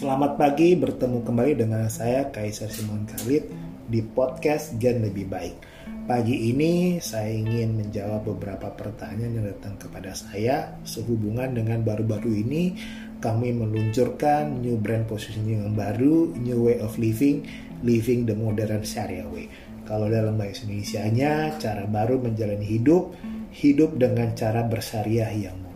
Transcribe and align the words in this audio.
Selamat 0.00 0.40
pagi, 0.40 0.72
bertemu 0.80 1.20
kembali 1.28 1.60
dengan 1.60 1.84
saya 1.92 2.32
Kaisar 2.32 2.72
Simon 2.72 3.04
Khalid 3.04 3.52
di 3.84 4.00
podcast 4.00 4.80
Gen 4.80 5.04
Lebih 5.04 5.28
Baik. 5.28 5.60
Pagi 6.08 6.48
ini 6.48 6.96
saya 7.04 7.28
ingin 7.28 7.76
menjawab 7.76 8.24
beberapa 8.24 8.72
pertanyaan 8.72 9.36
yang 9.36 9.46
datang 9.52 9.76
kepada 9.76 10.16
saya 10.16 10.72
sehubungan 10.88 11.52
dengan 11.52 11.84
baru-baru 11.84 12.32
ini 12.32 12.80
kami 13.20 13.52
meluncurkan 13.52 14.64
new 14.64 14.80
brand 14.80 15.04
positioning 15.04 15.68
yang 15.68 15.76
baru, 15.76 16.32
new 16.32 16.64
way 16.64 16.80
of 16.80 16.96
living, 16.96 17.44
living 17.84 18.24
the 18.24 18.32
modern 18.32 18.80
Sharia 18.80 19.28
way. 19.28 19.52
Kalau 19.84 20.08
dalam 20.08 20.40
bahasa 20.40 20.64
Indonesia-nya, 20.64 21.60
cara 21.60 21.84
baru 21.84 22.16
menjalani 22.16 22.64
hidup, 22.64 23.12
hidup 23.52 24.00
dengan 24.00 24.32
cara 24.32 24.64
bersyariah 24.64 25.28
yang. 25.36 25.69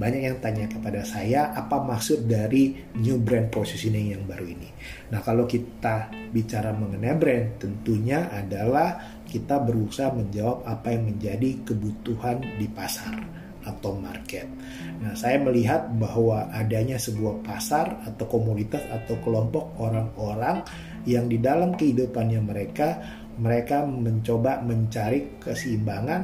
Banyak 0.00 0.22
yang 0.24 0.38
tanya 0.40 0.64
kepada 0.64 1.04
saya 1.04 1.52
apa 1.52 1.76
maksud 1.84 2.24
dari 2.24 2.72
new 2.96 3.20
brand 3.20 3.52
positioning 3.52 4.16
yang 4.16 4.24
baru 4.24 4.48
ini. 4.48 4.72
Nah, 5.12 5.20
kalau 5.20 5.44
kita 5.44 6.08
bicara 6.32 6.72
mengenai 6.72 7.12
brand, 7.20 7.60
tentunya 7.60 8.32
adalah 8.32 8.96
kita 9.28 9.60
berusaha 9.60 10.08
menjawab 10.16 10.64
apa 10.64 10.96
yang 10.96 11.12
menjadi 11.12 11.60
kebutuhan 11.68 12.40
di 12.56 12.64
pasar 12.72 13.12
atau 13.60 13.92
market. 14.00 14.48
Nah, 15.04 15.12
saya 15.12 15.36
melihat 15.36 15.92
bahwa 16.00 16.48
adanya 16.48 16.96
sebuah 16.96 17.44
pasar 17.44 18.00
atau 18.08 18.24
komunitas 18.24 18.80
atau 18.88 19.20
kelompok 19.20 19.76
orang-orang 19.76 20.64
yang 21.04 21.28
di 21.28 21.36
dalam 21.36 21.76
kehidupannya 21.76 22.40
mereka 22.40 22.88
mereka 23.40 23.88
mencoba 23.88 24.60
mencari 24.60 25.40
keseimbangan 25.40 26.22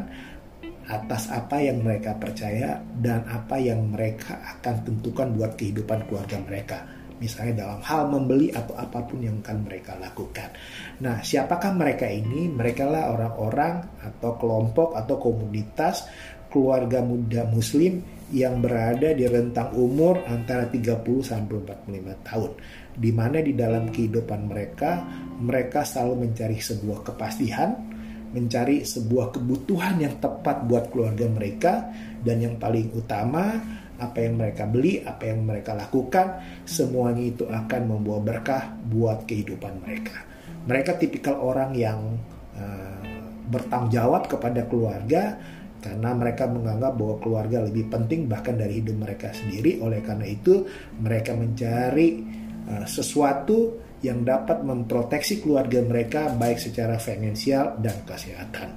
atas 0.86 1.30
apa 1.34 1.58
yang 1.58 1.82
mereka 1.82 2.14
percaya 2.14 2.78
dan 3.02 3.26
apa 3.26 3.58
yang 3.58 3.90
mereka 3.90 4.38
akan 4.56 4.86
tentukan 4.86 5.34
buat 5.34 5.58
kehidupan 5.58 6.06
keluarga 6.06 6.38
mereka. 6.42 6.78
Misalnya 7.16 7.64
dalam 7.64 7.80
hal 7.80 8.12
membeli 8.12 8.52
atau 8.52 8.76
apa 8.76 9.00
pun 9.08 9.24
yang 9.24 9.40
akan 9.40 9.64
mereka 9.64 9.96
lakukan. 9.96 10.52
Nah, 11.00 11.24
siapakah 11.24 11.72
mereka 11.72 12.04
ini? 12.04 12.44
Mereka 12.52 12.84
lah 12.84 13.08
orang-orang 13.08 14.04
atau 14.04 14.36
kelompok 14.36 14.92
atau 14.92 15.16
komunitas 15.16 16.04
keluarga 16.52 17.00
muda 17.00 17.48
muslim 17.48 18.04
yang 18.30 18.58
berada 18.58 19.14
di 19.14 19.24
rentang 19.26 19.70
umur 19.78 20.26
antara 20.26 20.66
30 20.66 21.02
sampai 21.22 21.62
45 21.62 22.26
tahun 22.26 22.52
di 22.96 23.10
mana 23.14 23.38
di 23.38 23.52
dalam 23.54 23.92
kehidupan 23.92 24.50
mereka 24.50 25.04
mereka 25.38 25.86
selalu 25.86 26.26
mencari 26.26 26.58
sebuah 26.58 27.06
kepastian 27.06 27.95
mencari 28.36 28.84
sebuah 28.84 29.32
kebutuhan 29.32 29.96
yang 29.96 30.20
tepat 30.20 30.68
buat 30.68 30.92
keluarga 30.92 31.24
mereka 31.24 31.88
dan 32.20 32.44
yang 32.44 32.60
paling 32.60 32.92
utama 32.92 33.56
apa 33.96 34.18
yang 34.20 34.36
mereka 34.36 34.68
beli, 34.68 35.00
apa 35.00 35.24
yang 35.24 35.48
mereka 35.48 35.72
lakukan, 35.72 36.44
semuanya 36.68 37.24
itu 37.24 37.48
akan 37.48 37.82
membawa 37.88 38.20
berkah 38.20 38.76
buat 38.92 39.24
kehidupan 39.24 39.80
mereka. 39.80 40.20
Mereka 40.68 41.00
tipikal 41.00 41.40
orang 41.40 41.72
yang 41.72 42.20
uh, 42.60 43.00
bertanggung 43.48 43.92
jawab 43.94 44.28
kepada 44.28 44.68
keluarga 44.68 45.40
karena 45.80 46.10
mereka 46.12 46.50
menganggap 46.50 46.92
bahwa 46.98 47.16
keluarga 47.22 47.58
lebih 47.62 47.86
penting 47.88 48.26
bahkan 48.26 48.58
dari 48.58 48.84
hidup 48.84 48.96
mereka 49.00 49.32
sendiri. 49.32 49.80
Oleh 49.80 50.04
karena 50.04 50.26
itu, 50.28 50.66
mereka 51.00 51.32
mencari 51.32 52.20
uh, 52.68 52.84
sesuatu 52.84 53.85
yang 54.06 54.22
dapat 54.22 54.62
memproteksi 54.62 55.42
keluarga 55.42 55.82
mereka 55.82 56.30
baik 56.30 56.62
secara 56.62 56.94
finansial 57.02 57.74
dan 57.82 58.06
kesehatan. 58.06 58.70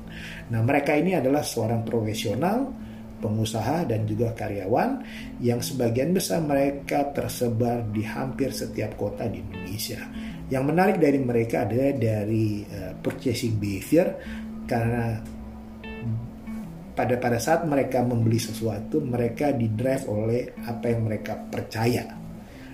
Nah, 0.50 0.66
mereka 0.66 0.98
ini 0.98 1.14
adalah 1.14 1.46
seorang 1.46 1.86
profesional, 1.86 2.74
pengusaha 3.22 3.86
dan 3.86 4.10
juga 4.10 4.34
karyawan 4.34 5.06
yang 5.44 5.62
sebagian 5.62 6.16
besar 6.16 6.42
mereka 6.42 7.14
tersebar 7.14 7.86
di 7.94 8.02
hampir 8.02 8.50
setiap 8.50 8.98
kota 8.98 9.30
di 9.30 9.44
Indonesia. 9.44 10.02
Yang 10.50 10.64
menarik 10.66 10.98
dari 10.98 11.20
mereka 11.22 11.70
adalah 11.70 11.94
dari 11.94 12.66
uh, 12.66 12.98
purchasing 12.98 13.62
behavior 13.62 14.08
karena 14.66 15.22
pada 16.98 17.16
pada 17.16 17.40
saat 17.40 17.64
mereka 17.64 18.04
membeli 18.04 18.42
sesuatu 18.42 19.00
mereka 19.00 19.56
didrive 19.56 20.04
oleh 20.10 20.42
apa 20.68 20.86
yang 20.92 21.08
mereka 21.08 21.38
percaya 21.38 22.29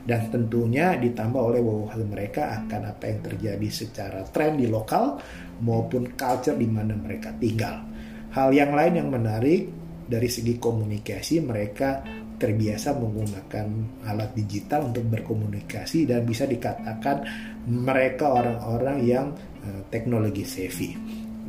dan 0.06 0.30
tentunya 0.30 0.94
ditambah 1.02 1.42
oleh 1.42 1.62
wawasan 1.66 2.06
mereka 2.06 2.62
akan 2.62 2.94
apa 2.94 3.04
yang 3.10 3.20
terjadi 3.26 3.70
secara 3.74 4.22
tren 4.30 4.54
di 4.62 4.70
lokal 4.70 5.18
maupun 5.66 6.14
culture 6.14 6.54
di 6.54 6.70
mana 6.70 6.94
mereka 6.94 7.34
tinggal. 7.36 7.82
Hal 8.30 8.54
yang 8.54 8.78
lain 8.78 9.02
yang 9.02 9.10
menarik 9.10 9.66
dari 10.06 10.30
segi 10.30 10.62
komunikasi 10.62 11.42
mereka 11.42 12.06
terbiasa 12.36 12.94
menggunakan 13.00 13.68
alat 14.06 14.36
digital 14.36 14.92
untuk 14.94 15.08
berkomunikasi 15.08 16.06
dan 16.06 16.28
bisa 16.28 16.46
dikatakan 16.46 17.26
mereka 17.66 18.30
orang-orang 18.30 18.98
yang 19.02 19.26
uh, 19.64 19.82
teknologi 19.88 20.44
savvy. 20.46 20.94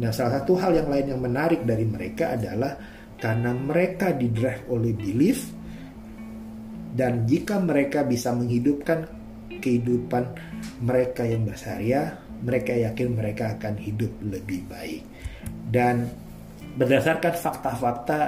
Nah, 0.01 0.15
salah 0.15 0.41
satu 0.41 0.57
hal 0.57 0.79
yang 0.79 0.89
lain 0.89 1.07
yang 1.17 1.21
menarik 1.21 1.67
dari 1.67 1.85
mereka 1.85 2.39
adalah 2.39 2.79
karena 3.19 3.51
mereka 3.53 4.13
didrive 4.15 4.69
oleh 4.71 4.93
belief 4.93 5.51
dan 6.97 7.29
jika 7.29 7.61
mereka 7.61 8.09
bisa 8.09 8.33
menghidupkan 8.33 9.05
kehidupan 9.61 10.33
mereka 10.81 11.29
yang 11.29 11.45
bersyariah, 11.45 12.17
mereka 12.41 12.73
yakin 12.73 13.13
mereka 13.13 13.53
akan 13.61 13.77
hidup 13.77 14.13
lebih 14.25 14.65
baik. 14.65 15.05
Dan 15.69 16.09
berdasarkan 16.81 17.37
fakta-fakta 17.37 18.21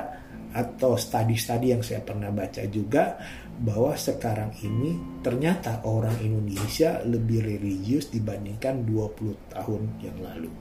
atau 0.52 1.00
studi-studi 1.00 1.72
yang 1.72 1.80
saya 1.80 2.04
pernah 2.04 2.28
baca 2.28 2.60
juga 2.68 3.16
bahwa 3.56 3.96
sekarang 3.96 4.52
ini 4.60 5.20
ternyata 5.24 5.84
orang 5.88 6.14
Indonesia 6.20 7.00
lebih 7.08 7.44
religius 7.44 8.12
dibandingkan 8.12 8.84
20 8.84 9.52
tahun 9.56 9.82
yang 10.04 10.18
lalu. 10.20 10.52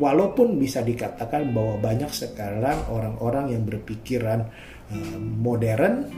Walaupun 0.00 0.56
bisa 0.56 0.80
dikatakan 0.80 1.52
bahwa 1.52 1.76
banyak 1.76 2.08
sekarang 2.08 2.88
orang-orang 2.88 3.52
yang 3.52 3.62
berpikiran 3.68 4.48
uh, 4.88 5.18
modern 5.20 6.08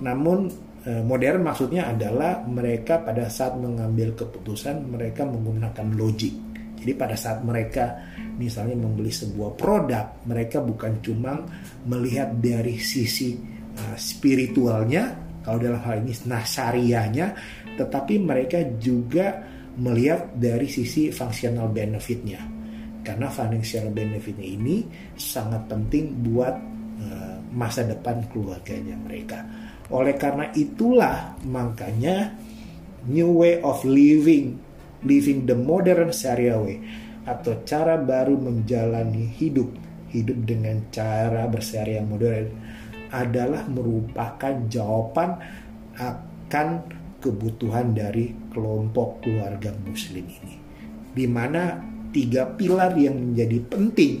namun 0.00 0.50
Eh, 0.50 0.69
modern 0.80 1.44
maksudnya 1.44 1.92
adalah 1.92 2.40
mereka 2.48 3.04
pada 3.04 3.28
saat 3.28 3.52
mengambil 3.60 4.16
keputusan 4.16 4.88
mereka 4.88 5.28
menggunakan 5.28 5.92
logik. 5.92 6.32
Jadi 6.80 6.92
pada 6.96 7.12
saat 7.12 7.44
mereka 7.44 8.00
misalnya 8.40 8.72
membeli 8.72 9.12
sebuah 9.12 9.52
produk, 9.52 10.24
mereka 10.24 10.64
bukan 10.64 11.04
cuma 11.04 11.44
melihat 11.84 12.32
dari 12.40 12.80
sisi 12.80 13.36
uh, 13.76 13.96
spiritualnya, 14.00 15.12
kalau 15.44 15.60
dalam 15.60 15.80
hal 15.84 16.00
ini 16.00 16.16
nasarianya, 16.24 17.36
tetapi 17.76 18.16
mereka 18.16 18.64
juga 18.80 19.44
melihat 19.76 20.32
dari 20.32 20.64
sisi 20.72 21.12
functional 21.12 21.68
benefitnya. 21.68 22.40
Karena 23.04 23.28
financial 23.28 23.92
benefitnya 23.92 24.44
ini 24.44 24.84
sangat 25.16 25.68
penting 25.68 26.24
buat 26.24 26.56
masa 27.50 27.86
depan 27.86 28.24
keluarganya 28.30 28.96
mereka. 28.96 29.42
Oleh 29.90 30.14
karena 30.14 30.48
itulah 30.54 31.34
makanya 31.42 32.38
new 33.10 33.42
way 33.42 33.58
of 33.64 33.82
living, 33.82 34.60
living 35.02 35.48
the 35.48 35.56
modern 35.56 36.14
Sharia 36.14 36.60
way 36.60 36.78
atau 37.26 37.62
cara 37.66 38.00
baru 38.00 38.38
menjalani 38.38 39.28
hidup, 39.36 39.70
hidup 40.10 40.38
dengan 40.46 40.88
cara 40.88 41.46
bersyariah 41.46 42.02
modern 42.02 42.48
adalah 43.10 43.66
merupakan 43.66 44.54
jawaban 44.70 45.36
akan 45.98 46.68
kebutuhan 47.20 47.92
dari 47.92 48.32
kelompok 48.54 49.26
keluarga 49.26 49.74
muslim 49.84 50.24
ini. 50.24 50.56
Di 51.10 51.26
mana 51.26 51.76
tiga 52.10 52.46
pilar 52.46 52.94
yang 52.96 53.18
menjadi 53.18 53.58
penting 53.66 54.14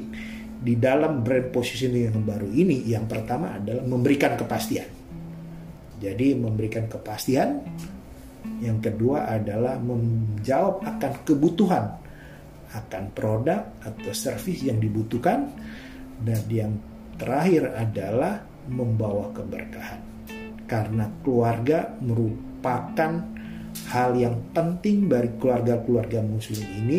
di 0.60 0.76
dalam 0.76 1.24
brand 1.24 1.48
positioning 1.48 2.12
yang 2.12 2.20
baru 2.20 2.48
ini, 2.52 2.84
yang 2.84 3.08
pertama 3.08 3.56
adalah 3.56 3.84
memberikan 3.84 4.36
kepastian 4.36 5.00
jadi 6.00 6.32
memberikan 6.32 6.88
kepastian. 6.88 7.60
Yang 8.64 8.92
kedua 8.92 9.28
adalah 9.28 9.76
menjawab 9.76 10.80
akan 10.80 11.12
kebutuhan 11.28 11.84
akan 12.70 13.04
produk 13.12 13.66
atau 13.84 14.12
service 14.14 14.64
yang 14.64 14.80
dibutuhkan 14.80 15.50
dan 16.24 16.40
yang 16.48 16.72
terakhir 17.20 17.68
adalah 17.76 18.40
membawa 18.70 19.28
keberkahan. 19.36 20.00
Karena 20.64 21.10
keluarga 21.20 21.92
merupakan 22.00 23.26
hal 23.90 24.10
yang 24.16 24.40
penting 24.56 25.10
bagi 25.10 25.36
keluarga-keluarga 25.36 26.24
muslim 26.24 26.64
ini. 26.64 26.98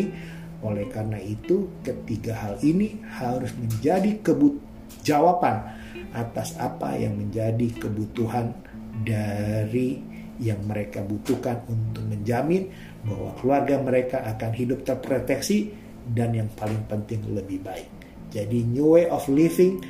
Oleh 0.62 0.86
karena 0.86 1.18
itu, 1.18 1.66
ketiga 1.82 2.38
hal 2.38 2.54
ini 2.62 3.02
harus 3.10 3.50
menjadi 3.58 4.22
kebut 4.22 4.62
jawaban 5.02 5.74
atas 6.14 6.54
apa 6.60 6.94
yang 6.94 7.18
menjadi 7.18 7.66
kebutuhan 7.82 8.54
dari 9.02 9.98
yang 10.38 10.62
mereka 10.66 11.02
butuhkan 11.02 11.66
untuk 11.66 12.02
menjamin 12.06 12.70
bahwa 13.06 13.34
keluarga 13.38 13.76
mereka 13.82 14.18
akan 14.22 14.50
hidup 14.54 14.86
terproteksi 14.86 15.70
dan 16.14 16.34
yang 16.34 16.50
paling 16.54 16.82
penting 16.86 17.22
lebih 17.30 17.62
baik. 17.62 17.88
Jadi 18.32 18.64
new 18.64 18.96
way 18.96 19.06
of 19.10 19.26
living, 19.28 19.82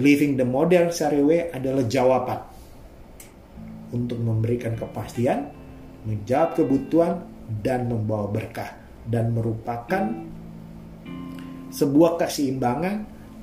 living 0.00 0.36
the 0.36 0.44
modern 0.44 0.90
Syariah 0.90 1.54
adalah 1.54 1.86
jawaban 1.86 2.40
untuk 3.94 4.20
memberikan 4.20 4.76
kepastian 4.76 5.48
menjawab 6.04 6.56
kebutuhan 6.56 7.24
dan 7.64 7.88
membawa 7.88 8.28
berkah 8.28 8.87
dan 9.08 9.32
merupakan 9.32 10.04
sebuah 11.72 12.20
keseimbangan 12.20 12.96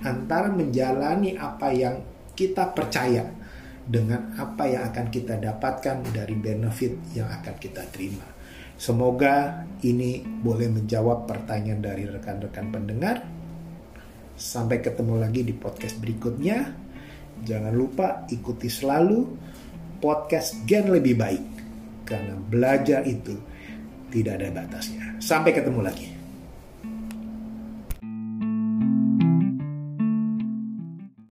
antara 0.06 0.54
menjalani 0.54 1.34
apa 1.34 1.74
yang 1.74 1.96
kita 2.38 2.70
percaya 2.74 3.26
dengan 3.86 4.34
apa 4.38 4.66
yang 4.66 4.90
akan 4.90 5.08
kita 5.14 5.38
dapatkan 5.38 6.10
dari 6.10 6.34
benefit 6.34 7.14
yang 7.14 7.30
akan 7.30 7.56
kita 7.58 7.86
terima. 7.90 8.26
Semoga 8.76 9.64
ini 9.88 10.20
boleh 10.26 10.68
menjawab 10.68 11.30
pertanyaan 11.30 11.80
dari 11.80 12.04
rekan-rekan 12.10 12.68
pendengar. 12.74 13.24
Sampai 14.36 14.84
ketemu 14.84 15.16
lagi 15.16 15.48
di 15.48 15.56
podcast 15.56 15.96
berikutnya. 16.02 16.76
Jangan 17.46 17.72
lupa 17.72 18.28
ikuti 18.28 18.68
selalu 18.68 19.32
podcast 20.04 20.68
Gen 20.68 20.92
Lebih 20.92 21.16
Baik. 21.16 21.46
Karena 22.04 22.36
belajar 22.36 23.08
itu 23.08 23.55
tidak 24.16 24.40
ada 24.40 24.48
batasnya. 24.64 25.20
Sampai 25.20 25.52
ketemu 25.52 25.84
lagi. 25.84 26.08